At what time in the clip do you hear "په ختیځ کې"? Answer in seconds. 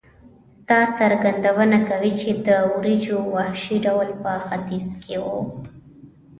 4.23-5.15